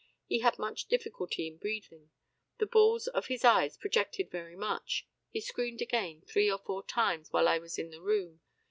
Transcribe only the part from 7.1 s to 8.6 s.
while I was in the room.